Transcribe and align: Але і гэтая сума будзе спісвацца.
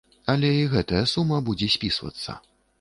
Але 0.31 0.49
і 0.59 0.63
гэтая 0.71 1.03
сума 1.13 1.37
будзе 1.51 1.71
спісвацца. 1.77 2.31